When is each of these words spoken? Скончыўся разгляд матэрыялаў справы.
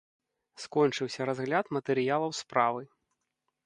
Скончыўся 0.63 1.21
разгляд 1.33 1.65
матэрыялаў 1.79 2.31
справы. 2.43 2.81